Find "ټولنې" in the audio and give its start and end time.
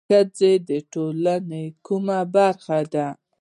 0.91-1.63